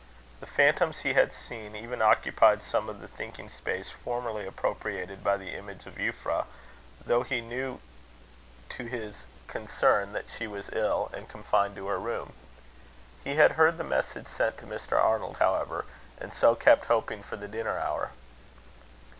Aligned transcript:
The 0.39 0.47
phantoms 0.47 1.01
he 1.01 1.13
had 1.13 1.31
seen 1.31 1.75
even 1.75 2.01
occupied 2.01 2.63
some 2.63 2.89
of 2.89 3.01
the 3.01 3.07
thinking 3.07 3.47
space 3.49 3.91
formerly 3.91 4.47
appropriated 4.47 5.23
by 5.23 5.37
the 5.37 5.51
image 5.53 5.85
of 5.85 5.99
Euphra, 5.99 6.47
though 7.05 7.21
he 7.21 7.39
knew 7.39 7.79
to 8.69 8.85
his 8.85 9.27
concern 9.45 10.11
that 10.13 10.25
she 10.27 10.47
was 10.47 10.71
ill, 10.73 11.11
and 11.13 11.29
confined 11.29 11.75
to 11.75 11.85
her 11.85 11.99
room. 11.99 12.33
He 13.23 13.35
had 13.35 13.51
heard 13.51 13.77
the 13.77 13.83
message 13.83 14.25
sent 14.25 14.57
to 14.57 14.65
Mr. 14.65 14.99
Arnold, 14.99 15.37
however, 15.37 15.85
and 16.19 16.33
so 16.33 16.55
kept 16.55 16.85
hoping 16.85 17.21
for 17.21 17.35
the 17.35 17.47
dinner 17.47 17.77
hour. 17.77 18.09